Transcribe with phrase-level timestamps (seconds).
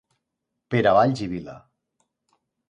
[0.75, 1.59] Pere Valls i Vila.